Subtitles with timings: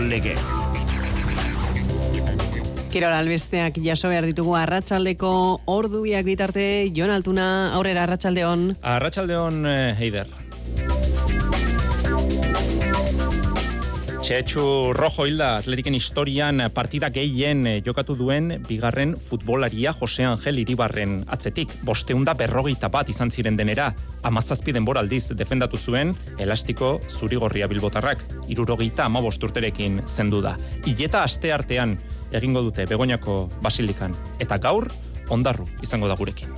[0.00, 0.40] Legez.
[2.88, 5.30] Kirol albesteak jaso behar ditugu arratsaldeko
[5.68, 8.70] ordubiak bitarte Jon Altuna aurrera arratsaldeon.
[8.96, 10.47] Arratsaldeon eh, Heider.
[14.28, 21.14] Txetxu Rojo hilda atletiken historian partida gehien eh, jokatu duen bigarren futbolaria Jose Angel Iribarren
[21.32, 21.72] atzetik.
[21.88, 23.86] Bosteunda berrogeita bat izan ziren denera,
[24.28, 28.20] amazazpi denbora aldiz defendatu zuen, elastiko zurigorria bilbotarrak,
[28.52, 30.58] irurogeita amabosturterekin zendu da.
[30.84, 31.96] Ileta aste artean
[32.28, 34.12] egingo dute Begoñako Basilikan,
[34.44, 34.92] eta gaur
[35.32, 36.52] ondarru izango da gurekin.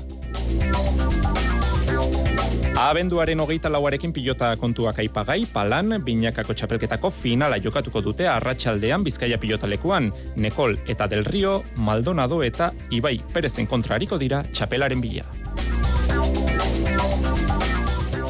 [2.80, 10.08] Abenduaren hogeita lauarekin pilota kontuak aipagai, palan, binakako txapelketako finala jokatuko dute arratsaldean bizkaia pilotalekuan,
[10.40, 15.26] Nekol eta Del Rio, Maldonado eta Ibai Perezen kontrariko dira txapelaren bila.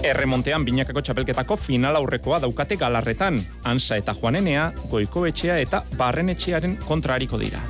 [0.02, 7.62] Erremontean binakako txapelketako final aurrekoa daukate galarretan, Ansa eta Juanenea, Goikoetxea eta Barrenetxearen kontrariko dira.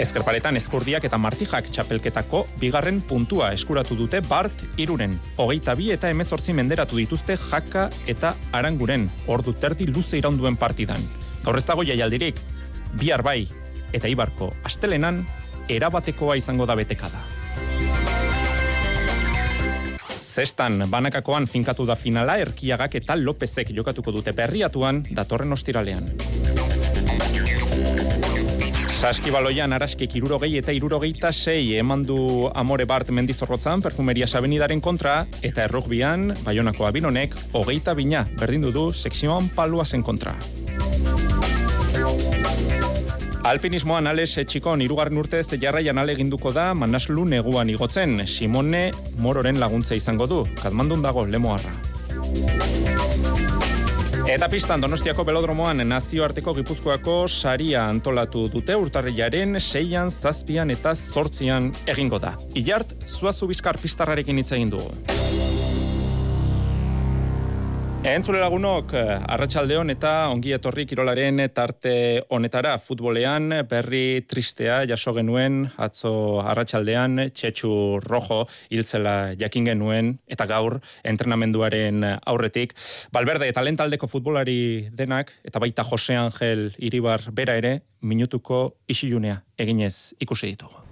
[0.00, 5.12] Ezkerparetan eskurdiak eta martijak txapelketako bigarren puntua eskuratu dute Bart iruren.
[5.36, 11.04] Hogeita bi eta emezortzi menderatu dituzte jaka eta aranguren, ordu terdi luze iraunduen partidan.
[11.44, 12.40] Gaur ez dago jaialdirik,
[12.96, 13.44] bihar bai
[13.92, 15.20] eta ibarko astelenan
[15.68, 17.20] erabatekoa izango da betekada.
[20.16, 26.14] Zestan, banakakoan finkatu da finala, erkiagak eta Lopezek jokatuko dute berriatuan datorren ostiralean.
[29.00, 35.64] Saskibaloian araski irurogei eta irurogeita sei eman du amore bart mendizorrotzan perfumeria sabenidaren kontra eta
[35.64, 40.34] errugbian, baionako abilonek, hogeita bina berdindu du sekzioan paluazen kontra.
[43.48, 48.26] Alpinismoan Alex Etxikon irugarren urtez jarraian ale eginduko da Manaslu neguan igotzen.
[48.26, 50.44] Simone Mororen laguntza izango du.
[50.60, 51.72] Kadmandun dago lemoarra.
[54.28, 62.20] Eta pistan Donostiako belodromoan nazioarteko gipuzkoako saria antolatu dute urtarrilaren seian, zazpian eta zortzian egingo
[62.20, 62.34] da.
[62.54, 64.92] Ilart, zuazu bizkar pistarrarekin hitz egin dugu.
[68.00, 71.92] Entzule lagunok, arratsaldeon eta ongi etorri kirolaren tarte
[72.32, 80.78] honetara futbolean berri tristea jaso genuen atzo arratsaldean txetxu rojo hiltzela jakin genuen eta gaur
[81.04, 82.72] entrenamenduaren aurretik.
[83.12, 90.54] Balberde talentaldeko futbolari denak eta baita Jose Angel Iribar bera ere minutuko isilunea eginez ikusi
[90.54, 90.89] ditugu.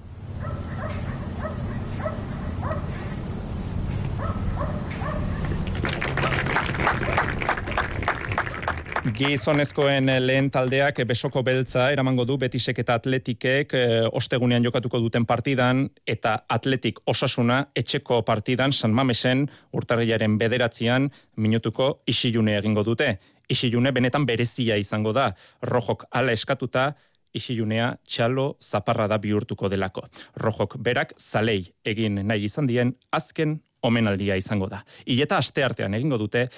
[9.18, 13.80] Gizonezkoen lehen taldeak besoko beltza eramango du betisek eta atletikek e,
[14.14, 22.54] ostegunean jokatuko duten partidan eta atletik osasuna etxeko partidan San Mamesen urtarriaren bederatzean minutuko isilune
[22.60, 23.16] egingo dute.
[23.50, 25.32] Isilune benetan berezia izango da.
[25.66, 26.92] Rojok ala eskatuta
[27.34, 30.06] isilunea txalo zaparra da bihurtuko delako.
[30.38, 34.82] Rojok berak zalei egin nahi izan dien azken omenaldia izango da.
[35.06, 36.48] Ileta aste artean egingo dute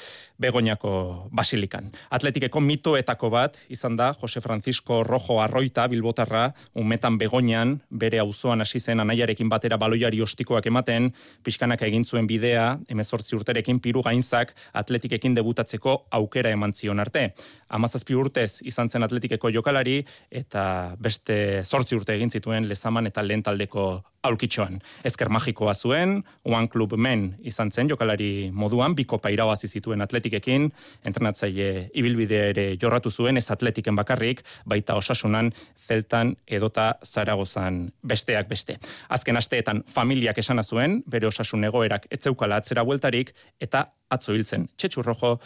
[0.41, 1.91] Begoñako Basilikan.
[2.11, 8.81] Atletikeko mitoetako bat izan da Jose Francisco Rojo Arroita Bilbotarra umetan Begoñan bere auzoan hasi
[8.81, 11.11] zen anaiarekin batera baloiari ostikoak ematen,
[11.45, 17.35] pixkanak egin zuen bidea, 18 urterekin piru gainzak atletikekin debutatzeko aukera eman zion arte.
[17.71, 20.01] 17 urtez izan zen atletikeko jokalari
[20.31, 23.91] eta beste 8 urte egin zituen lezaman eta lehen taldeko
[24.23, 24.81] aulkitxoan.
[25.05, 30.69] Ezker magikoa zuen, One Club Men izan zen jokalari moduan, biko pairabazi zituen atletikekin,
[31.05, 35.53] entrenatzaile ibilbide ere jorratu zuen, ez atletiken bakarrik, baita osasunan,
[35.87, 38.77] zeltan edota zaragozan besteak beste.
[39.09, 45.36] Azken asteetan familiak esana zuen, bere osasun egoerak etzeukala atzera bueltarik, eta atzo hiltzen txetxurrojo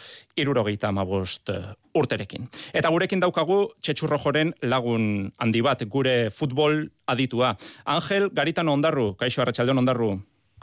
[0.41, 1.51] irurogeita amabost
[1.95, 2.49] urterekin.
[2.73, 7.55] Eta gurekin daukagu txetxurrojoren lagun handi bat, gure futbol aditua.
[7.85, 10.15] Angel Garitan Ondarru, kaixo arratsaldeon Ondarru.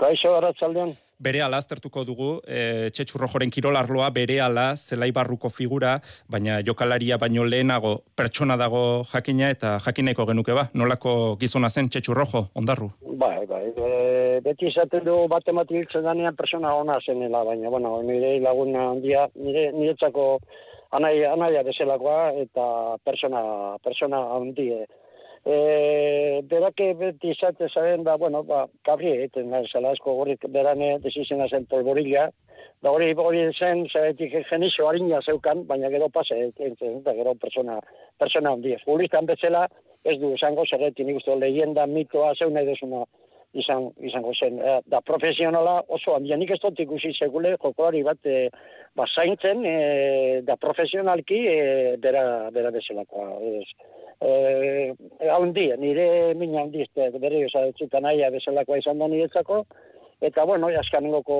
[0.03, 5.97] Kaixo arratsaldeon bere ala aztertuko dugu, e, txetxurrojoren kirolarloa bere ala zelai barruko figura,
[6.29, 12.49] baina jokalaria baino lehenago pertsona dago jakina eta jakineko genuke ba, nolako gizona zen txetxurrojo,
[12.59, 12.91] ondarru?
[13.23, 18.39] Bai, bai, e, beti izaten du batematik hiltzen danean persona ona zenela, baina, bueno, nire
[18.43, 20.27] laguna handia, nire, niretzako
[20.93, 22.67] anaia, anaia bezalakoa eta
[23.05, 23.43] persona,
[23.85, 24.83] persona handia,
[25.45, 30.99] E, berake beti izate zaren, da, bueno, ba, kabri egiten, da, zela asko gorrik berane,
[31.03, 32.29] desizena zen polborila,
[32.83, 37.81] da hori hori zen, zaretik genixo harina zeukan, baina gero pase, egiten, da gero persona,
[38.19, 38.79] persona handiez.
[38.85, 39.67] Futbolistan betzela,
[40.05, 43.03] ez du esango, zerretin ikustu leyenda, mitoa, zeu nahi desuna,
[43.53, 44.61] izan, izango zen.
[44.63, 48.47] E, da profesionala oso handia, nik ez dut ikusi segule jokoari bat e,
[48.95, 49.77] ba, zaintzen e,
[50.47, 51.59] da profesionalki e,
[51.99, 52.25] bera,
[52.55, 53.41] bera bezalakoa.
[53.59, 53.67] Ez.
[54.23, 54.95] E,
[55.35, 59.65] haundi, nire min handi, bere oza, etzutan aia bezalakoa izan da niretzako,
[60.23, 61.37] Eta, bueno, jaskan ingoko,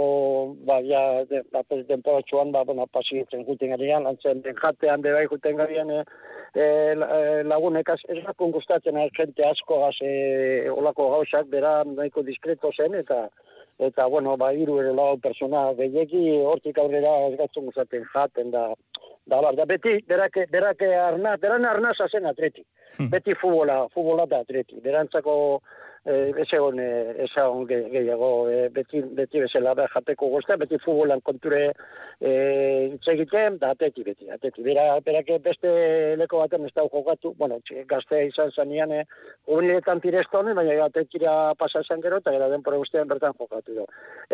[0.67, 5.29] ba, ja, de, ba, denpora txuan, ba, bueno, pasitzen guten garian, lantzen den jatean, bebai
[5.31, 6.01] guten garian, e,
[6.59, 6.65] e,
[7.47, 13.29] lagunek, ez lakun gustatzen jente asko, az, e, olako gauzak, bera nahiko diskreto zen, eta,
[13.79, 18.67] eta, bueno, ba, iru ere lau persona, gehiagi, hortik aurrera, ez gatzen gustatzen jaten, da,
[19.25, 22.65] da, bar, da, beti, berake, berake arna, beran arna zazen atreti,
[22.97, 23.11] hmm.
[23.13, 25.35] beti futbola, futbola da atreti, berantzako,
[26.05, 31.21] eh ese on esa on gehiago e, beti beti bezala da jateko gusta beti futbolan
[31.21, 31.73] konture
[32.21, 37.61] eh egiten da ateti beti ateti bera berak beste leko baten ez da jokatu bueno
[37.87, 39.05] gazte izan zanean eh
[39.47, 43.87] uniletan tireston baina atetira pasa izan gero eta gero denpora guztian bertan jokatu do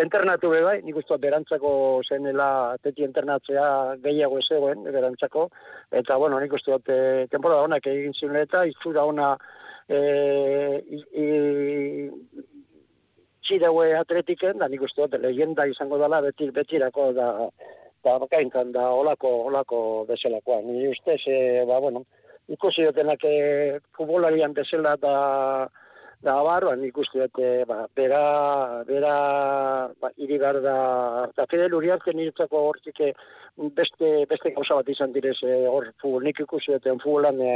[0.03, 5.49] internatu be bai nik uste berantzako zenela ateti internatzea gehiago ez egoen berantzako.
[6.01, 9.33] Eta bueno nik uste dut eh, temporada honak egin ziren eta itzura ona
[9.89, 10.81] eh
[11.25, 12.11] i
[13.49, 17.29] txiraue atletiken da nik uste dut legenda izango dela beti betirako da
[18.05, 22.05] da bakaintan da olako olako bezelakoa ni uste se ba bueno
[22.49, 25.15] ikusi dutenak e, futbolarian bezala da
[26.21, 29.17] da barro nik uste dut e, ba bera bera
[30.01, 30.77] ba irigar da.
[31.37, 33.01] Da Fidel Uriarte niretzako hortik
[33.81, 37.53] beste beste gauza bat izan direz e, hor futbol nik ikusi duten futbolan e,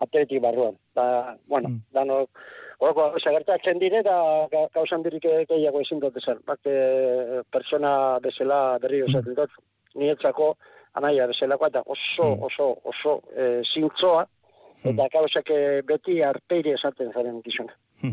[0.00, 0.76] atletik barruan.
[0.94, 1.80] Ba, bueno, mm.
[1.92, 2.24] dano,
[2.78, 4.16] horoko, gertatzen dire, da
[4.74, 6.40] gauzan dirik gehiago ezin dut esan.
[6.46, 7.92] Bak, e, persona
[8.24, 9.38] bezala berri osatzen mm.
[9.38, 9.56] dut,
[10.00, 10.54] nietzako,
[10.98, 12.48] anaia bezalakoa, eta oso, mm.
[12.48, 14.92] oso, oso, e, zintzoa, mm.
[14.94, 15.54] eta gauzak
[15.86, 17.76] beti arpeire esaten zaren gizuna.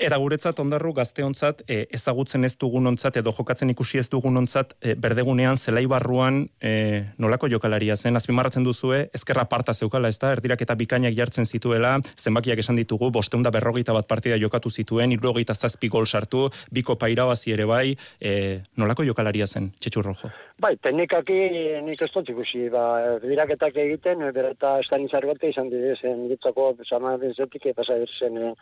[0.00, 5.56] Eta guretzat ondarru gazteontzat e, ezagutzen ez dugunontzat edo jokatzen ikusi ez dugunontzat e, berdegunean
[5.56, 6.72] zelai barruan e,
[7.18, 8.16] nolako jokalaria zen?
[8.16, 10.32] Azpimarratzen duzue ezkerra parta zeukala ezta?
[10.32, 15.54] Erdirak eta bikainak jartzen zituela zenbakiak esan ditugu bosteunda berrogeita bat partida jokatu zituen irrogeita
[15.54, 20.32] zazpi gol sartu biko pairabazi ere bai e, nolako jokalaria zen txetxu rojo?
[20.62, 21.38] Bai, teknikaki
[21.84, 27.66] nik ez dut ikusi, ba, diraketak egiten, eta estan izargote izan didezen, ditzako, zama bezetik,
[27.74, 28.52] pasa zen, e,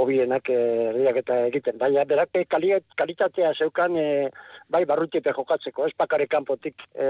[0.00, 0.60] obienak e,
[0.96, 1.78] diraketa egiten.
[1.78, 2.30] Baina, berak
[2.96, 4.30] kalitatea zeukan, e,
[4.68, 6.86] bai, barrutipe jokatzeko, ez pakare kanpotik.
[6.94, 7.08] E,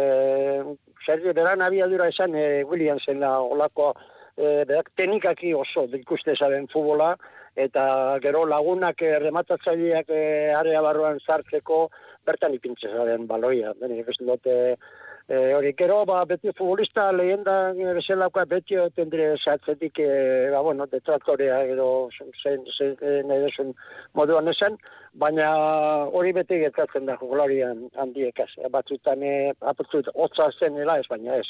[1.07, 3.93] zer, beran abiadura esan, e, Williamsen la olako,
[4.37, 7.15] e, berak teknikaki oso, ikuste zaren futbola,
[7.57, 10.25] eta gero lagunak e, rematatzaileak e,
[10.57, 11.89] area barruan sartzeko,
[12.27, 13.75] bertan ipintzezaren baloia.
[13.81, 14.77] Bene, ikusten dute,
[15.33, 17.55] e, hori, gero, ba, beti futbolista lehenda
[17.97, 21.87] bezalakoa beti oten dire zatzetik, e, ba, bueno, detraktorea edo
[22.19, 22.99] zen, zen,
[23.29, 23.71] nahi desun
[24.19, 24.77] moduan esan,
[25.23, 25.47] baina
[26.19, 28.51] hori beti gertatzen da jokolarian handiekaz.
[28.61, 31.49] E, batzutan, e, aputzut, hotza zenela ez, baina ez.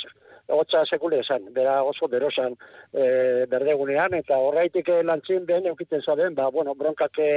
[0.58, 2.54] Hotza sekule esan, bera oso berosan
[2.92, 3.08] e,
[3.50, 7.32] berdegunean, eta horreitik lantzin behen eukiten zaben, ba, bueno, bronkake,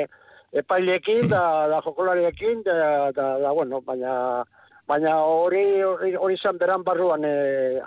[0.62, 1.42] epailekin da,
[1.74, 2.78] da jokolariekin da,
[3.18, 4.14] da, da, bueno, baina
[4.88, 7.34] baina hori hori izan beran barruan e,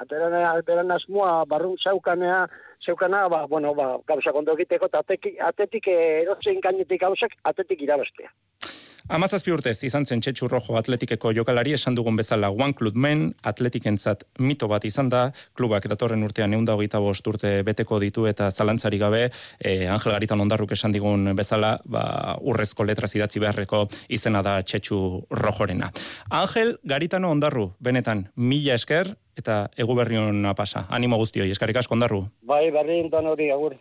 [0.01, 0.35] ateran,
[0.67, 2.47] beran asmoa barrun zaukanea
[2.85, 8.31] zeukana, ba, bueno, ba, gauza kondo egiteko, eta atetik, atetik erotzen gainetik gauzak, atetik irabaztea.
[9.09, 14.27] Amazazpi urtez, izan zen txetxu rojo atletikeko jokalari esan dugun bezala One Club Men, atletikentzat
[14.45, 15.23] mito bat izan da,
[15.57, 19.23] klubak datorren urtean eunda hogeita bost urte beteko ditu eta zalantzari gabe,
[19.65, 25.01] eh, Angel Garitan ondarruk esan digun bezala, ba, urrezko letra zidatzi beharreko izena da txetxu
[25.31, 25.89] rojorena.
[26.29, 30.21] Angel Garitano ondarru, benetan, mila esker, eta egu berri
[30.55, 30.85] pasa.
[30.91, 32.27] Animo guztioi, eskarrik asko ondarru.
[32.43, 33.79] Bai, berri hori, agur.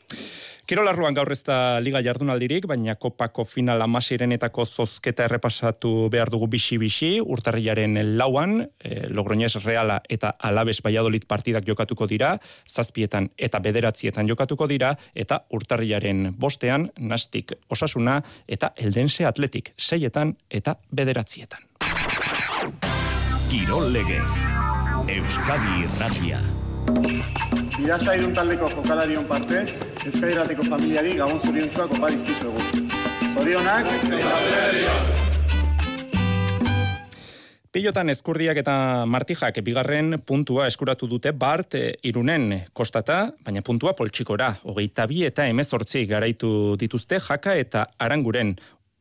[0.68, 7.22] Kirolarruan gaur ez da liga jardunaldirik, baina kopako final amasirenetako zozketa errepasatu behar dugu bisi-bisi,
[7.24, 12.34] urtarriaren lauan, e, Logroñez Reala eta Alabes Valladolid partidak jokatuko dira,
[12.68, 20.76] zazpietan eta bederatzietan jokatuko dira, eta urtarriaren bostean, nastik osasuna eta eldense atletik, seietan eta
[20.92, 21.64] bederatzietan.
[23.48, 24.34] Kirol legez,
[25.16, 26.44] Euskadi Irratia.
[27.78, 29.68] Irasa irun taldeko jokalarion partez,
[30.10, 32.88] Euskadi familiari gabon zurion zuak opa dizkizu egun.
[33.36, 33.86] Zorionak,
[37.78, 44.56] Pilotan eskurdiak eta martijak bigarren puntua eskuratu dute Bart e, irunen kostata, baina puntua poltsikora.
[44.64, 46.50] Hogeita bi eta emezortzi garaitu
[46.82, 48.56] dituzte jaka eta aranguren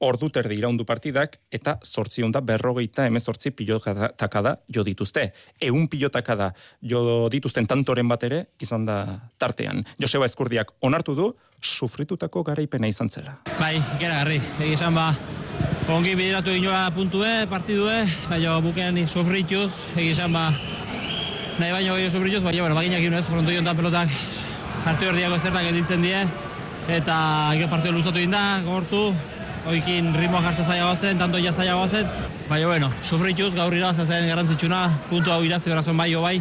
[0.04, 5.30] ordu terdi iraundu partidak eta zortzi honda berrogeita emezortzi pilotakada jo dituzte.
[5.60, 8.98] Eun pilotakada jo dituzten tantoren bat ere izan da
[9.38, 9.84] tartean.
[10.00, 11.30] Joseba Eskurdiak onartu du
[11.62, 13.38] sufritutako garaipena izan zela.
[13.58, 14.40] Bai, gara garri.
[14.60, 15.08] Egizan ba,
[15.88, 20.50] ongi bideratu inola puntue, partidue, baina buken sufrituz, egizan ba,
[21.56, 24.12] nahi baino gehiago sufrituz, baina bueno, baginak ez, frontoion da pelotak
[24.86, 26.20] hartu erdiako zertak gelditzen die,
[26.94, 27.16] eta
[27.56, 29.08] gero partidu luzatu inda, gortu,
[29.68, 32.06] oikin ritmoa jartza zaila zen, tanto ja zaila zen,
[32.48, 36.36] baina bueno, sufrituz, gaur irabazen zen garrantzitsuna, puntu hau irazi berazuen bai, bai,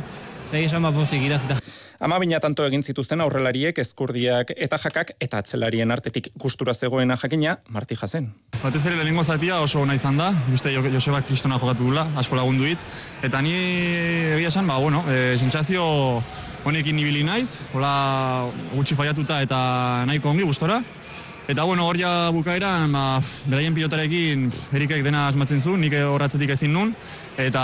[0.51, 1.57] egizan ba, pozik irazita.
[2.05, 7.57] Ama bina tanto egin zituzten aurrelariek, eskurdiak eta jakak, eta atzelarien artetik gustura zegoena jakina,
[7.69, 8.27] marti jazen.
[8.61, 12.67] Batez ere lehenengo zatia oso ona izan da, uste Joseba Kristona jokatu dula, asko lagundu
[12.67, 12.83] dit,
[13.23, 13.55] eta ni
[14.35, 15.85] egia esan, ba, bueno, e, sentsazio
[16.65, 19.57] honekin ibili naiz, hola gutxi faiatuta eta
[20.09, 20.81] nahiko ongi gustora.
[21.47, 26.73] Eta bueno, hor ja bukaeran, ba, beraien pilotarekin erikek dena asmatzen zuen, nik horratzetik ezin
[26.73, 26.95] nun.
[27.37, 27.61] Eta,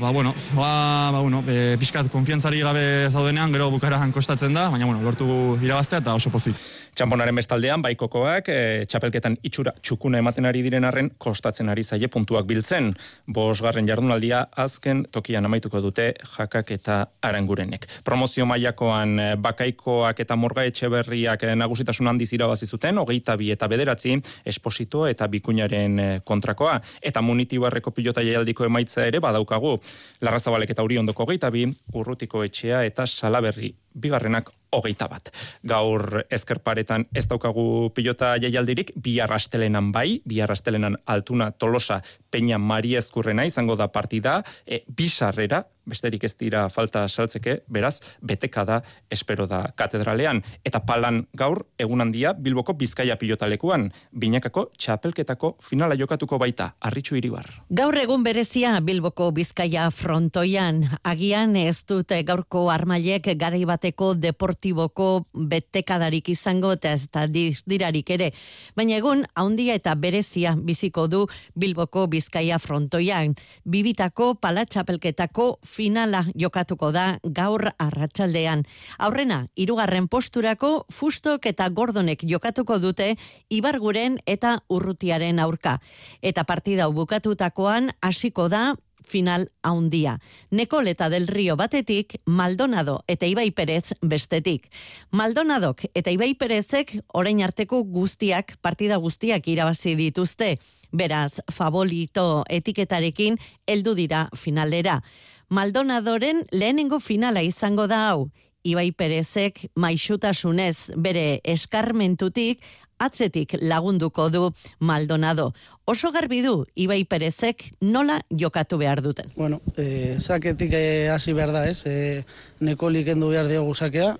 [0.00, 4.88] ba, bueno, ba, ba, bueno, e, pixkat konfiantzari gabe zaudenean, gero bukaeran kostatzen da, baina,
[4.88, 5.28] bueno, lortu
[5.60, 6.56] irabaztea eta oso pozik.
[6.94, 12.46] Txamponaren bestaldean, baikokoak, e, txapelketan itxura txukuna ematen ari diren arren, kostatzen ari zaie puntuak
[12.46, 12.92] biltzen.
[13.26, 17.88] Bosgarren jardunaldia azken tokian amaituko dute jakak eta arangurenek.
[18.06, 23.50] Promozio mailakoan e, bakaikoak eta morga etxe berriak e, nagusitasun handiz irabazi zuten, hogeita bi
[23.50, 24.14] eta bederatzi,
[24.46, 26.78] esposito eta bikuñaren kontrakoa.
[27.02, 29.80] Eta munitibarreko pilota jaialdiko emaitza ere badaukagu.
[30.22, 35.30] Larrazabalek eta uri ondoko hogeita bi, urrutiko etxea eta salaberri bigarrenak hogeita bat.
[35.62, 42.98] Gaur ezkerparetan ez daukagu pilota jaialdirik, bi arrastelenan bai, bi arrastelenan altuna tolosa peña Maria
[42.98, 48.80] Ezkurrena izango da partida, e, bi sarrera, besterik ez dira falta saltzeke, beraz, beteka da
[49.10, 50.42] espero da katedralean.
[50.64, 57.48] Eta palan gaur, egun handia, Bilboko Bizkaia pilotalekuan, binakako txapelketako finala jokatuko baita, arritxu iribar.
[57.70, 66.28] Gaur egun berezia Bilboko Bizkaia frontoian, agian ez dute gaurko armailek gari bateko deportiboko betekadarik
[66.32, 68.30] izango eta ez da dirarik ere.
[68.76, 71.24] Baina egun, haundia eta berezia biziko du
[71.58, 78.64] Bilboko Bizkaia frontoian, bibitako palatxapelketako finala jokatuko da gaur arratsaldean.
[78.98, 83.14] Aurrena, hirugarren posturako fustok eta gordonek jokatuko dute
[83.50, 85.78] ibarguren eta urrutiaren aurka.
[86.22, 90.18] Eta partida bukatutakoan hasiko da final haundia.
[90.50, 94.70] Nekol eta del Rio batetik, Maldonado eta Ibai Perez bestetik.
[95.12, 100.56] Maldonadok eta Ibai Perezek orain arteko guztiak, partida guztiak irabazi dituzte.
[100.92, 105.02] Beraz, favolito etiketarekin heldu dira finalera.
[105.48, 108.30] Maldonadoren lehenengo finala izango da hau.
[108.64, 112.62] Ibai Perezek maixutasunez bere eskarmentutik
[112.98, 115.52] atzetik lagunduko du Maldonado.
[115.84, 119.32] Oso garbi du Ibai Perezek nola jokatu behar duten.
[119.36, 121.82] Bueno, eh, saketik eh, hasi behar da, ez?
[121.86, 122.24] Eh,
[122.60, 124.16] nekolik endu behar diogu sakea,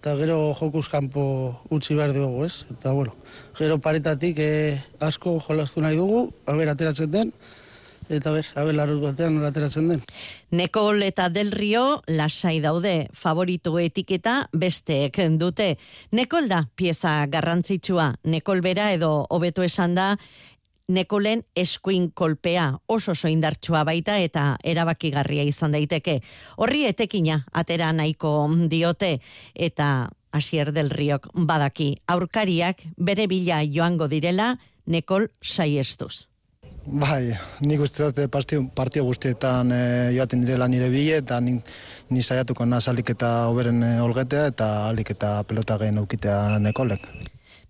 [0.00, 2.66] eta gero jokuz kanpo utzi behar diogu, ez?
[2.70, 3.14] Eta, bueno,
[3.58, 7.32] gero paretatik eh, asko jolaztu nahi dugu, haber ateratzen den,
[8.08, 10.02] eta ber, haber larut batean ateratzen den.
[10.50, 15.76] Nekol eta Del Rio lasai daude, favorito etiketa besteek dute.
[16.12, 20.16] Nekol da pieza garrantzitsua, Nekol bera edo hobeto esan da,
[20.88, 26.20] Nekolen eskuin kolpea oso oso indartsua baita eta erabakigarria izan daiteke.
[26.62, 29.18] Horri etekina atera nahiko diote
[29.54, 34.54] eta Asier del Riok badaki aurkariak bere bila joango direla
[34.86, 36.28] Nekol saiestuz.
[36.86, 37.34] Bai,
[37.66, 39.78] nik uste dut partio, partio guztietan e,
[40.14, 41.56] joaten direla nire bile, eta ni,
[42.14, 47.08] ni saiatuko naz aldik eta oberen e, olgetea, eta aldik eta pelota gehen aukitea nekolek.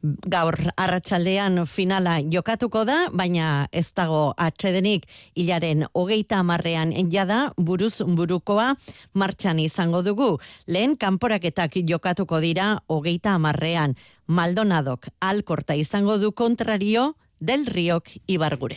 [0.04, 8.74] Gaur arratsaldean finala jokatuko da, baina ez dago atxedenik hilaren hogeita amarrean jada buruz burukoa
[9.14, 10.34] martxan izango dugu.
[10.68, 13.96] Lehen kanporaketak jokatuko dira hogeita amarrean.
[14.26, 18.76] Maldonadok alkorta izango du kontrario del Riok Ibargure.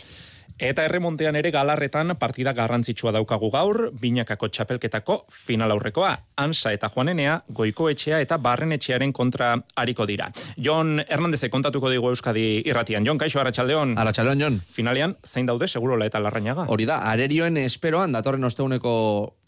[0.59, 6.11] Eta erremontean ere galarretan partida garrantzitsua daukagu gaur, binakako txapelketako final aurrekoa.
[6.43, 10.27] Ansa eta Juanenea, goiko etxea eta barren etxearen kontra hariko dira.
[10.59, 13.07] Jon Hernandez kontatuko digu Euskadi irratian.
[13.07, 13.95] Jon, kaixo, Arratxaldeon.
[14.03, 14.59] Arratxaldeon, Jon.
[14.75, 16.67] Finalean, zein daude, segurola eta larrañaga?
[16.67, 18.93] Hori da, arerioen esperoan, datorren osteuneko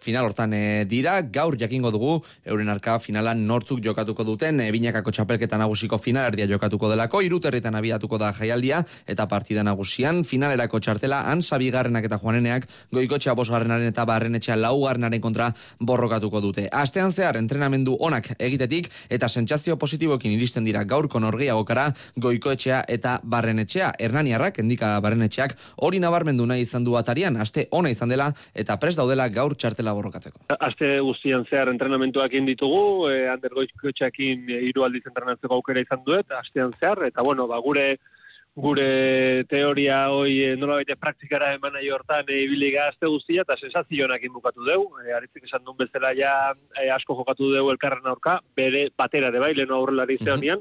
[0.02, 5.14] final hortan e, dira, gaur jakingo dugu, euren arka finalan nortzuk jokatuko duten, e, binakako
[5.14, 11.60] txapelketa nagusiko finalerdia jokatuko delako, iruterritan abiatuko da jaialdia, eta partida nagusian, finalerako txartela, ansa
[11.62, 16.68] bigarrenak eta joaneneak, goikotxea bosgarrenaren eta barrenetxea laugarrenaren kontra borrokatuko dute.
[16.72, 23.94] Astean zehar, entrenamendu onak egitetik, eta sentsazio positibokin iristen dira gaurko norgiagokara, goikoetxea eta barrenetxea.
[24.02, 25.56] Hernaniarrak, endika barrenetxeak,
[25.86, 29.91] hori nabarmendu nahi izan du atarian, aste ona izan dela, eta pres daudela gaur txartela
[29.98, 30.46] borrokatzeko.
[30.60, 36.32] Aste guztian zehar entrenamentuak ditugu, e, Ander Goikoetxeakin e, hiru aldiz entrenatzeko aukera izan duet,
[36.32, 37.98] astean zehar, eta bueno, ba, gure
[38.54, 43.56] gure teoria hoi e, nola baita praktikara eman nahi hortan e, ibili gazte guztia eta
[43.56, 44.90] sensazionak inbukatu deu.
[45.06, 46.34] E, aritzik esan duen bezala ja
[46.76, 50.60] e, asko jokatu deu elkarren aurka, bere batera de bai, lehenu aurrelari zeonian,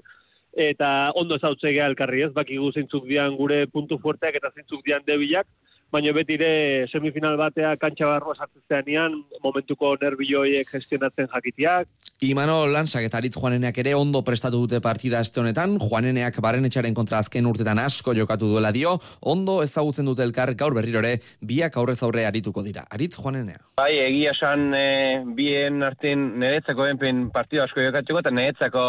[0.55, 5.47] eta ondo ezautzea elkarri ez, baki zeintzuk dian gure puntu fuerteak eta zeintzuk dian debilak,
[5.93, 11.89] baina beti ere semifinal batea kantxa barroa sartzean momentuko nervioiek gestionatzen jakitiak.
[12.21, 17.19] Imano Lanzak eta Aritz Juaneneak ere ondo prestatu dute partida este honetan, Juaneneak barrenetxaren kontra
[17.19, 22.27] azken urtetan asko jokatu duela dio, ondo ezagutzen dute elkar gaur berrirore, biak aurrez aurre
[22.27, 22.87] arituko dira.
[22.91, 23.59] Aritz Juanenea.
[23.81, 28.85] Bai, egia esan e, bien artin niretzako enpen partida asko jokatuko eta niretzako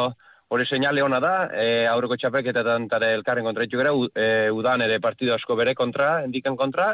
[0.51, 4.99] hori seinale ona da, e, aurreko txapelketetan tare elkarren kontra ditu gara, e, udan ere
[4.99, 6.89] partidu asko bere kontra, endikan kontra,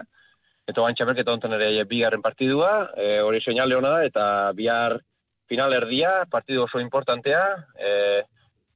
[0.69, 4.99] eta oan txapelketa ontan ere bigarren partidua, e, hori seinale ona da, eta bihar
[5.49, 7.41] final erdia, partidu oso importantea,
[7.81, 7.91] e,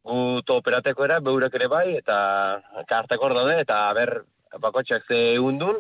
[0.02, 2.18] gu to operateko era, beurek ere bai, eta
[2.90, 4.16] kartako daude, eta ber,
[4.66, 5.78] bakotxak ze undun,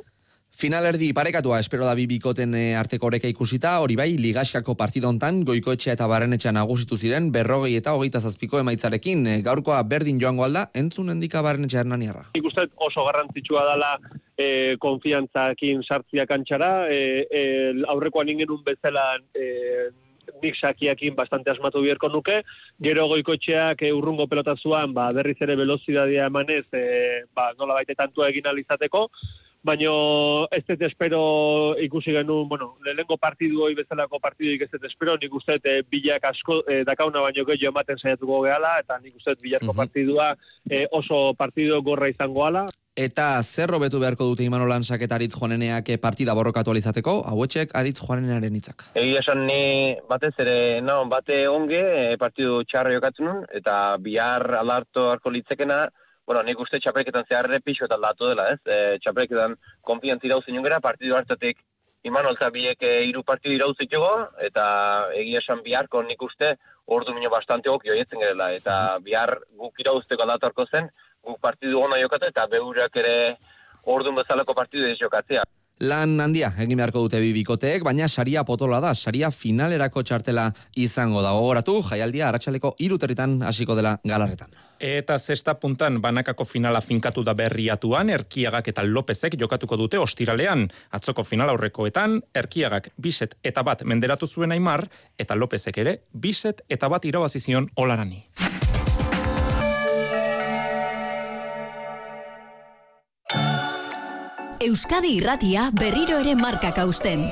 [0.57, 5.95] Finalerdi parekatua espero da bibikoten eh, arteko oreka ikusita, hori bai, ligaskako partida hontan goikoetxea
[5.95, 11.09] eta barrenetxea nagusitu ziren, berrogei eta hogeita zazpiko emaitzarekin, eh, gaurkoa berdin joango alda, entzun
[11.15, 12.27] endika barrenetxea hernaniarra.
[12.37, 13.95] Ikustet oso garrantzitsua dala
[14.37, 17.41] e, konfiantzakin sartzia kantxara, e,
[17.89, 19.89] aurrekoan ingenun bezala e,
[20.41, 22.41] nik sakiakin bastante asmatu bierko nuke,
[22.81, 28.29] gero goikoetxeak e, urrungo pelotazuan, ba, berriz ere velozidadia emanez, e, ba, nola baite tantua
[28.29, 29.07] egin alizateko,
[29.63, 31.21] baino ez dut espero
[31.79, 36.25] ikusi genuen, bueno, lehenengo partidu hoi bezalako partidu ez dut espero, nik uste e, bilak
[36.31, 40.33] asko e, dakauna baino gehiago ematen saiatuko gehala, eta nik uste bilako partidua
[40.69, 42.65] e, oso partidu gorra izango ala.
[42.97, 48.01] Eta zer robetu beharko dute Imano Lansak eta Aritz Joaneneak partida borrokatu alizateko, hauetxek Aritz
[48.01, 48.83] Joanenearen hitzak.
[48.99, 55.07] Egia esan ni batez ere, no, bate onge partidu txarra jokatzen nun, eta bihar alarto
[55.13, 55.85] harko litzekena,
[56.27, 58.59] bueno, nik uste txapelketan zeharre pixo eta aldatu dela, ez?
[58.65, 61.59] E, txapelketan konfiantzi dauzin jungera, partidu hartatik
[62.03, 63.91] iman biek e, iru partidu irauzik
[64.39, 64.65] eta
[65.15, 70.23] egia esan biharko nik uste ordu minio bastante ok joietzen gerela, eta bihar guk irauzteko
[70.23, 70.89] aldatu zen,
[71.23, 73.37] guk partidu ona jokatu eta beurak ere
[73.83, 75.43] ordu bezalako partidu ez jokatzea.
[75.81, 81.31] Lan handia, egin beharko dute bibikoteek, baina saria potola da, saria finalerako txartela izango da.
[81.33, 84.53] Gogoratu, jaialdia aratsaleko iruteritan hasiko dela galarretan.
[84.81, 90.65] Eta zesta puntan banakako finala finkatu da berriatuan, Erkiagak eta Lopezek jokatuko dute ostiralean.
[90.89, 94.87] Atzoko final aurrekoetan, Erkiagak biset eta bat menderatu zuen Aimar,
[95.19, 98.25] eta Lopezek ere biset eta bat irabazizion olarani.
[104.61, 107.29] Euskadi irratia berriro ere markak hausten.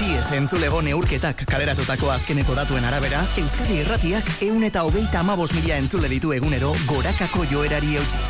[0.00, 6.08] Zies entzulego neurketak kaleratutako azkeneko datuen arabera, Euskadi irratiak eun eta hogeita amabos mila entzule
[6.08, 8.22] ditu egunero gorakako joerari eutxi.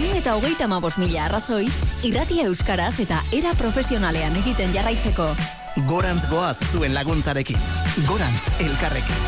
[0.00, 1.68] Eun eta hogeita amabos mila arrazoi,
[2.02, 5.30] irratia euskaraz eta era profesionalean egiten jarraitzeko.
[5.86, 7.70] Gorantz goaz zuen laguntzarekin.
[8.10, 9.24] Gorantz elkarrekin.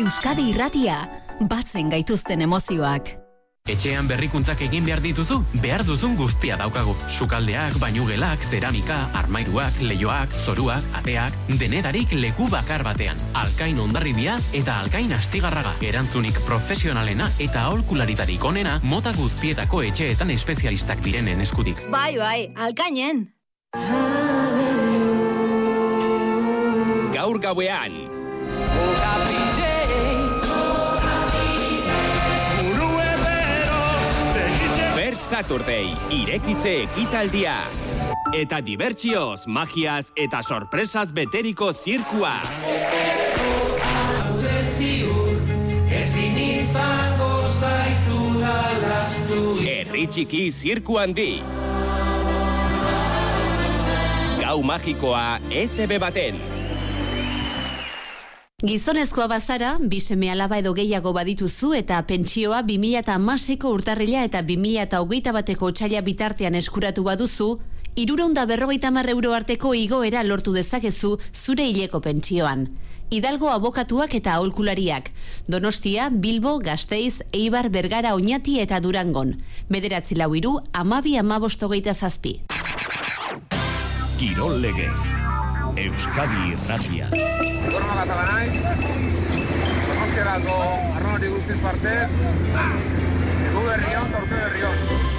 [0.00, 1.02] Euskadi irratia,
[1.44, 3.18] batzen gaituzten emozioak.
[3.68, 6.94] Etxean berrikuntzak egin behar dituzu, behar duzun guztia daukagu.
[7.12, 13.20] Sukaldeak, bainugelak, zeramika, armairuak, leioak, zoruak, ateak, denedarik leku bakar batean.
[13.36, 15.74] Alkain ondarribia eta alkain astigarraga.
[15.84, 21.84] Erantzunik profesionalena eta aholkularitarik onena mota guztietako etxeetan espezialistak direnen eskudik.
[21.92, 23.26] Bai, bai, alkainen!
[27.12, 27.96] Gaur gauean,
[35.28, 37.52] Saturday, irekitze ekitaldia.
[38.32, 42.32] Eta dibertsioz, magiaz eta sorpresaz beteriko zirkua.
[49.68, 51.32] Herri txiki zirku handi.
[54.40, 56.57] Gau magikoa ETV baten.
[58.66, 66.00] Gizonezkoa bazara, biseme alaba edo gehiago badituzu eta pentsioa 2006ko urtarrila eta 2008 bateko txaila
[66.02, 67.46] bitartean eskuratu baduzu,
[67.94, 72.66] iruronda berrogeita mar euro arteko igoera lortu dezakezu zure hileko pentsioan.
[73.14, 75.12] Hidalgo abokatuak eta aholkulariak.
[75.46, 79.36] Donostia, Bilbo, Gasteiz, Eibar, Bergara, Oñati eta Durangon.
[79.70, 82.40] Bederatzi lau iru, amabi amabostogeita zazpi.
[84.18, 84.98] Kirol legez.
[85.78, 87.06] Euskadi irratia.
[91.62, 91.94] Parte.
[93.48, 95.16] Egu berrion, torte berrion.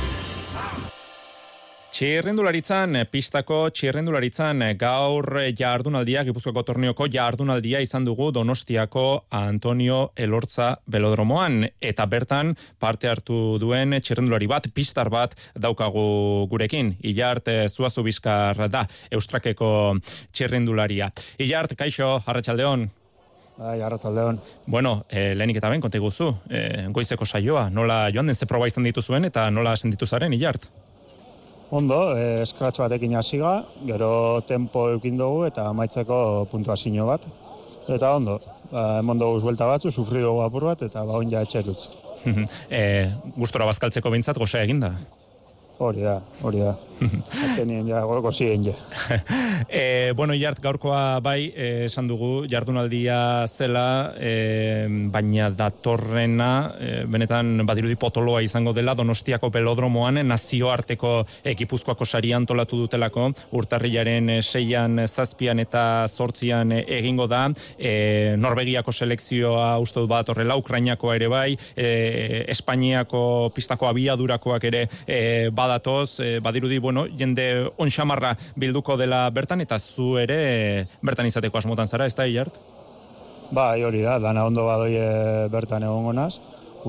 [1.90, 5.26] Txirrendularitzan, pistako txirrendularitzan gaur
[5.58, 13.98] jardunaldia, Gipuzkoako torneoko jardunaldia izan dugu Donostiako Antonio Elortza Belodromoan eta bertan parte hartu duen
[13.98, 16.94] txirrendulari bat, pistar bat daukagu gurekin.
[17.02, 19.98] Ilart Zuazu Bizkar da Eustrakeko
[20.32, 21.10] txirrendularia.
[21.42, 22.88] Ilart, kaixo, arratsaldeon.
[23.60, 24.38] Bai, arratzaldeon.
[24.72, 28.68] Bueno, eh, lehenik eta ben, konte guzu, eh, goizeko saioa, nola joan den ze proba
[28.68, 30.70] izan dituzuen eta nola sentitu zaren, Ilart?
[31.70, 37.28] Ondo, eh, eskratx batekin hasiga, gero tempo eukin dugu eta amaitzeko puntuazio bat.
[37.90, 38.40] Eta ondo,
[38.72, 41.90] ba, emon dugu zuelta batzu, sufri dugu apur bat, eta ba onja etxerutz.
[42.70, 44.94] e, gustora bazkaltzeko bintzat, goza eginda?
[45.80, 46.78] Hori da, hori da.
[47.00, 48.74] Azkenien ja, goroko ziren ja.
[49.70, 57.66] e, bueno, jart, gaurkoa bai, eh, esan dugu, jardunaldia zela, e, baina datorrena, e, benetan
[57.68, 61.14] badirudi potoloa izango dela, donostiako pelodromoan, nazioarteko
[61.54, 70.02] ekipuzkoako sari antolatu dutelako, urtarrilaren seian, zazpian eta sortzian egingo da, e, Norvegiako selekzioa uste
[70.02, 76.80] dut bat horrela, Ukrainiako ere bai, e, Espainiako pistako abiadurakoak ere e, badatoz, e, badirudi,
[76.90, 82.16] bueno, jende onxamarra bilduko dela bertan, eta zu ere e, bertan izateko asmotan zara, ez
[82.18, 82.58] da, Iart?
[83.54, 84.98] Ba, hori da, dana ondo badoi
[85.54, 86.40] bertan egongo naz,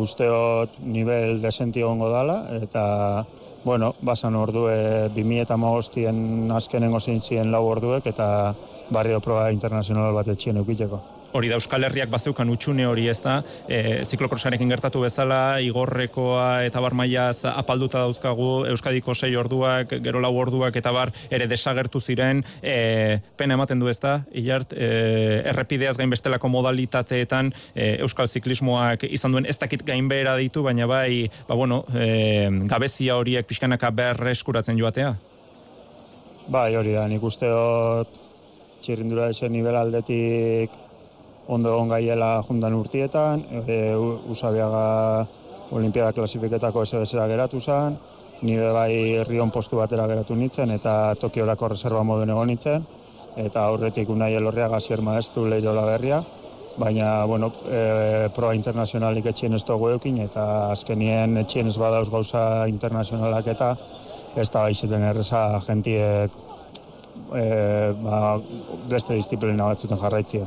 [0.01, 3.27] usteot nivel desenti egongo dala, eta,
[3.65, 8.55] bueno, basan 2000 eta magostien azkenengo zintzien lau orduek, eta
[8.91, 13.41] barrio proba internazional bat etxien eukiteko hori da Euskal Herriak bazeukan utxune hori ez da,
[13.69, 20.33] e, ziklokrosarekin gertatu bezala, igorrekoa eta bar mailaz apalduta dauzkagu, Euskadiko sei orduak, gero lau
[20.37, 24.91] orduak eta bar ere desagertu ziren, e, pena ematen du ez da, hilart, e,
[25.53, 30.89] errepideaz gain bestelako modalitateetan e, Euskal ziklismoak izan duen ez dakit gain behera ditu, baina
[30.91, 35.15] bai, ba bueno, e, gabezia horiek pixkanaka berre eskuratzen joatea?
[36.51, 38.17] Bai, hori da, nik usteot
[38.83, 40.75] txirrindura esen nivel aldetik
[41.51, 43.77] ondo egon gaiela jundan urtietan, e,
[44.31, 45.27] usabiaga
[45.75, 47.97] olimpiada klasifiketako esebezera geratu zen,
[48.47, 52.87] nire bai rion postu batera geratu nintzen, eta Tokiorako reserva moduen egon nintzen,
[53.37, 56.23] eta aurretik unai elorria gazier maestu lehiola berria,
[56.79, 62.45] baina, bueno, e, proa internazionalik etxien ez dugu eukin, eta azkenien etxien ez badauz gauza
[62.71, 63.75] internazionalak eta
[64.39, 66.39] ez da baizeten erreza jentiek
[67.37, 68.39] e, ba,
[68.91, 70.47] beste disiplina batzuten jarraitzia.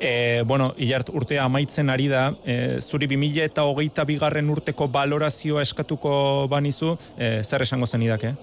[0.00, 5.62] e, bueno, Ilart, urtea amaitzen ari da, e, zuri 2000 eta hogeita bigarren urteko balorazioa
[5.62, 6.14] eskatuko
[6.50, 8.34] banizu, e, zer esango zen idake?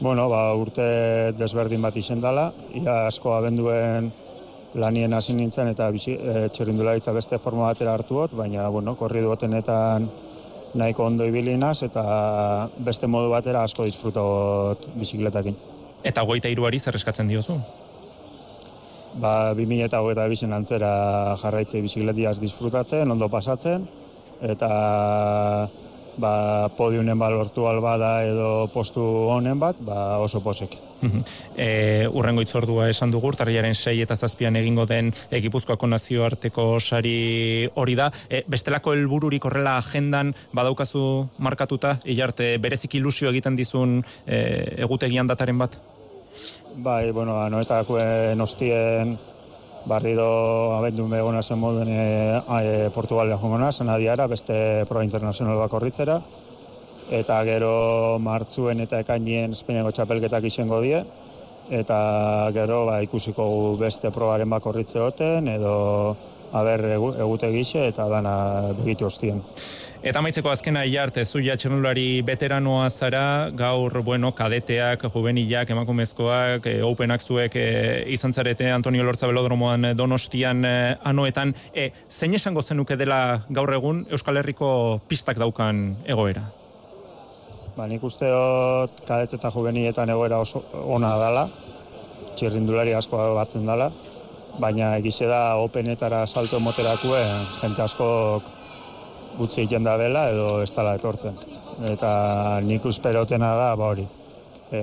[0.00, 4.12] Bueno, ba, urte desberdin bat izen dela, ia asko abenduen
[4.76, 10.10] lanien hasi nintzen eta bizi, e, txerindularitza beste forma batera hartuot, baina, bueno, korri duotenetan
[10.76, 12.02] nahiko ondo ibilinaz eta
[12.84, 15.56] beste modu batera asko disfrutot bizikletakin.
[16.06, 17.58] Eta goita iruari zer eskatzen diozu?
[19.16, 20.90] Ba, 2000 eta hogeita bizen antzera
[21.40, 23.86] jarraitzei bizikletiaz disfrutatzen, ondo pasatzen,
[24.44, 24.68] eta
[26.20, 26.32] ba,
[26.76, 30.76] podiunen balortu albada edo postu honen bat, ba, oso posek.
[31.56, 37.96] e, urrengo itzordua esan dugu, tarriaren sei eta zazpian egingo den ekipuzkoako nazioarteko sari hori
[37.98, 38.10] da.
[38.28, 41.02] E, bestelako helbururik horrela agendan badaukazu
[41.38, 44.40] markatuta, hilarte berezik ilusio egiten dizun e,
[44.86, 45.80] egutegian dataren bat?
[46.76, 49.16] Bai, bueno, anoetakoen ostien
[49.86, 52.02] barri do abendu megona zen moduen e,
[52.36, 56.18] e, Portugalia jongona, zen adiara, beste proa internazional bako horritzera.
[57.10, 61.04] Eta gero martzuen eta ekainien Espainiako txapelketak izango die.
[61.70, 65.00] Eta gero ba, ikusiko beste probaren bako horritze
[65.54, 66.16] edo
[66.52, 69.42] haber egute gixe eta dana begitu ostien.
[70.06, 77.24] Eta maitzeko azkena iarte, zuia txernulari veteranoa zara, gaur, bueno, kadeteak, juvenilak, emakumezkoak, e, openak
[77.26, 77.64] zuek e,
[78.14, 80.74] izan zarete Antonio Lortza Belodromoan donostian e,
[81.10, 81.56] anoetan.
[81.74, 83.18] E, zein esango zenuke dela
[83.50, 84.68] gaur egun Euskal Herriko
[85.10, 86.44] pistak daukan egoera?
[87.74, 91.48] Ba, nik usteot kadete eta juveniletan egoera oso ona dela,
[92.38, 93.90] txirrindulari asko batzen dela,
[94.62, 98.54] baina egize da openetara salto moterakuen jente askok
[99.38, 101.36] utzi egiten da bela edo ez dela etortzen.
[101.92, 104.06] Eta nik usperotena da, ba hori.
[104.66, 104.80] E,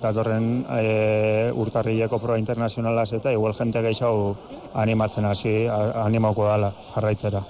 [0.00, 0.46] datorren
[0.78, 4.30] e, urtarrileko proa internazionalaz eta igual jente gehiago
[4.74, 7.44] animatzen hasi, animauko dala jarraitzera.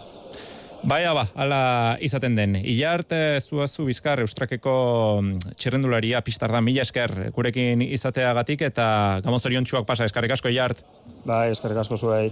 [0.86, 1.60] Baia ba, ala
[2.04, 2.58] izaten den.
[2.60, 4.74] Ilart, zuazu bizkar, eustrakeko
[5.22, 8.88] mm, txirrendularia pistar da, mila esker, gurekin izateagatik, eta
[9.24, 10.84] gamozorion txuak pasa, eskarrik asko, Ilart.
[11.26, 12.28] Bai, eskarrik asko zuei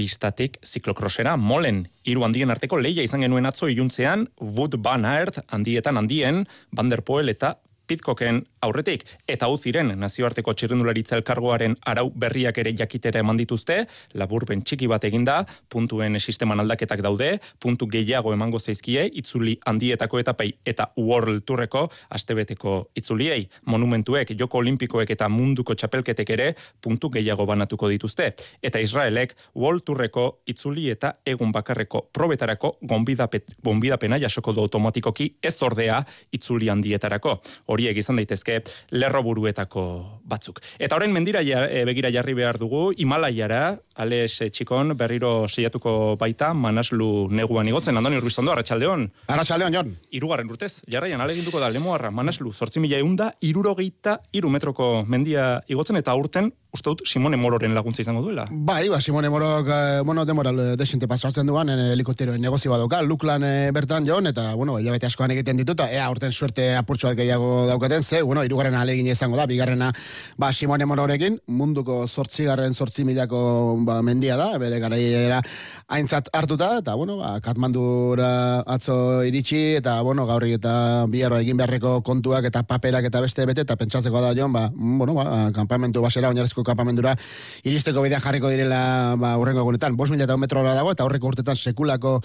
[0.00, 1.84] pistatik ziklokrosera molen.
[2.08, 7.04] Hiru handien arteko leia izan genuen atzo iluntzean, Wood Van Aert handietan handien, Van der
[7.04, 7.58] Poel eta
[7.90, 13.80] Pitkoken aurretik eta hau ziren nazioarteko txirrendularitza elkargoaren arau berriak ere jakitera eman dituzte,
[14.14, 15.40] laburben txiki bat eginda,
[15.72, 22.76] puntuen sisteman aldaketak daude, puntu gehiago emango zaizkie, itzuli handietako etapei eta World Tourreko astebeteko
[22.94, 26.48] itzuliei, monumentuek, joko olimpikoek eta munduko txapelketek ere
[26.80, 28.30] puntu gehiago banatuko dituzte.
[28.62, 36.04] Eta Israelek World Tourreko itzuli eta egun bakarreko probetarako gonbidapena jasoko du automatikoki ez ordea
[36.38, 37.40] itzuli handietarako
[37.80, 38.60] horiek izan daitezke
[38.92, 39.84] lerro buruetako
[40.30, 40.60] batzuk.
[40.78, 46.52] Eta horren mendira ja, e, begira jarri behar dugu, Himalaiara, Ales Txikon, berriro seiatuko baita,
[46.54, 49.08] Manaslu neguan igotzen, Andoni Ruizondo, Arratxaldeon.
[49.28, 49.92] Arratxaldeon, Jon.
[50.16, 56.00] Irugarren urtez, jarraian, ale ginduko da, lemoarra, Manaslu, zortzi mila eunda, irurogeita, irumetroko mendia igotzen,
[56.00, 58.44] eta urten uste dut Simone Mororen laguntza izango duela.
[58.50, 63.02] Bai, ba, Simone Morok, eh, bueno, demoral eh, desinte pasatzen duan, en helikopteroen negozio badoka,
[63.02, 67.66] Luklan eh, bertan joan, eta, bueno, hilabete askoan egiten dituta, ea, urten suerte apurtxoak gehiago
[67.70, 69.90] daukaten, ze, bueno, irugarren alegin izango da, bigarrena,
[70.38, 73.40] ba, Simone Mororekin, munduko sortzigarren sortzi milako
[73.86, 75.42] ba, mendia da, bere garaiera
[75.88, 81.98] aintzat hartuta, eta, bueno, ba, Katmandura atzo iritsi, eta, bueno, gaurri eta biarro egin beharreko
[82.06, 86.30] kontuak eta paperak eta beste bete, eta pentsatzeko da joan, ba, bueno, ba, kampamentu basera,
[86.30, 87.16] oinarezko Euskadiko kapamendura
[87.64, 89.96] iristeko bidean jarriko direla ba, urrengo egunetan.
[89.96, 92.20] Bos mila eta metrora dago eta horreko urtetan sekulako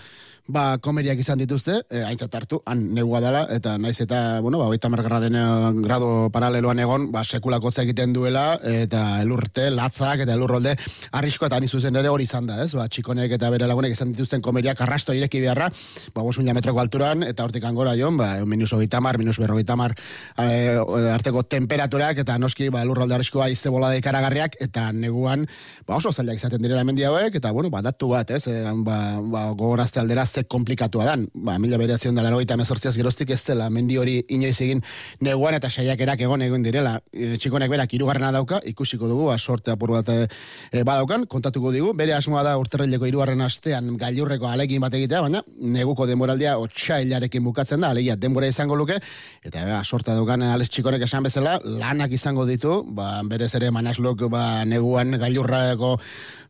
[0.48, 4.68] ba, komeriak izan dituzte, e, aintzat hartu, han negua dela, eta naiz eta, bueno, ba,
[4.70, 4.90] oita
[5.26, 10.76] den grado paraleloan egon, ba, sekulako egiten duela, eta elurte, latzak, eta elurrolde,
[11.18, 12.74] arrisko eta zuzen ere hori izan da, ez?
[12.78, 15.70] Ba, txikonek eta bere lagunek izan dituzten komeriak arrasto ireki beharra,
[16.14, 19.76] ba, bos mila metroko alturan, eta hortik angora joan, ba, minus hogeita mar, minus berrogeita
[19.76, 19.96] mar,
[20.38, 20.78] e,
[21.14, 25.48] arteko temperaturak, eta noski, ba, elurrolde arriskoa izte bola ikaragarriak, eta neguan,
[25.88, 28.46] ba, oso zailak izaten direla mendia hauek, eta, bueno, ba, datu bat, ez?
[28.52, 31.28] E, ba, ba, gogorazte aldera ze komplikatua dan.
[31.34, 32.42] Ba, mila beratzen da laro
[32.96, 34.82] geroztik ez dela, mendi hori inoiz egin
[35.24, 36.96] neguan eta saiakerak egon egon direla.
[37.14, 42.16] E, txikonek berak irugarrena dauka, ikusiko dugu, asorte apur bat e, badaukan, kontatuko digu, bere
[42.18, 45.44] asmoa da urterreleko irugarren astean gailurreko alegin bat egitea, baina
[45.76, 49.00] neguko denboraldia otxailarekin bukatzen da, alegia denbora izango luke,
[49.44, 54.28] eta bera, sorta daukan ales txikonek esan bezala, lanak izango ditu, ba, berez ere manaslok
[54.32, 55.96] ba, neguan gailurrako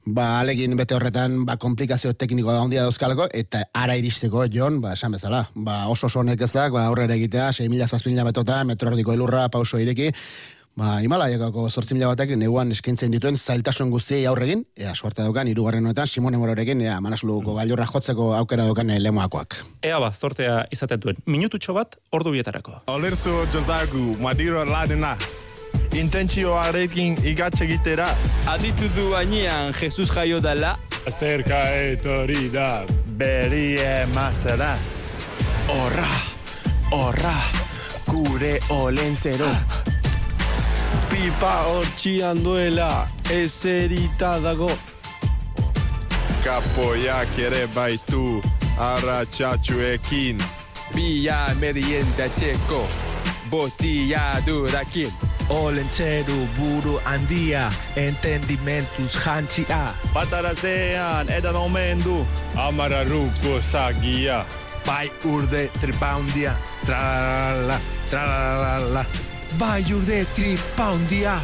[0.06, 4.94] ba, alegin bete horretan, ba, komplikazio tekniko da ondia dauzkaleko, eta ara iristeko, Jon, ba,
[4.94, 8.26] esan bezala, ba, oso sonek ez da, ba, aurrera egitea, 6.000 zazpila
[8.64, 10.12] metotan, metro erdiko elurra, pauso ireki,
[10.76, 15.86] ba, Himalaiakako sortzi mila batek, neguan eskintzen dituen zailtasun guztiei aurregin, ea, suerte daukan, irugarren
[15.86, 17.58] honetan, Simone Mororekin, ea, manasluko mm.
[17.60, 19.56] gailurra jotzeko aukera daukan e, lemoakoak.
[19.84, 22.82] Ea ba, sortea izaten duen, minututxo bat, ordu bietarako.
[22.88, 25.16] Olerzo Jozagu, Madiro Ladena,
[25.96, 28.10] intentzioarekin igatxe egitera.
[28.52, 30.76] Aditu du bainean Jesus jaio dela.
[31.08, 32.86] Azterka etori da.
[33.16, 34.74] Beri ematera.
[35.72, 36.10] Horra,
[36.92, 37.36] horra,
[38.08, 39.50] gure olentzero.
[41.10, 44.70] Pipa hortxian duela, ezerita dago.
[46.44, 48.42] Kapoiak ere baitu,
[48.78, 50.44] arratxatxuekin.
[50.96, 52.84] Bia medienta txeko,
[53.50, 55.12] botilla durakin.
[55.50, 59.94] Olentzeru buru handia, entendimentuz jantzia.
[60.14, 62.26] Batarazean, edan omen du,
[62.58, 64.40] amararruko zagia.
[64.86, 66.52] Bai urde tripaundia,
[66.86, 69.02] tralalala, tralalala.
[69.58, 71.40] Bai urde tripaundia,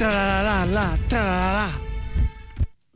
[0.00, 1.66] tralalala, tralalala.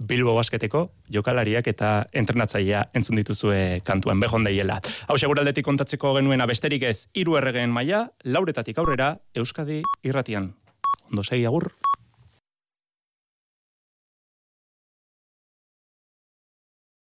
[0.01, 4.81] Bilbo basketeko jokalariak eta entrenatzailea entzun dituzue kantuan behon daiela.
[5.07, 10.55] Hau seguraldetik kontatzeko genuen besterik ez hiru erregen maila, lauretatik aurrera Euskadi irratian.
[11.11, 11.75] Ondo segi agur.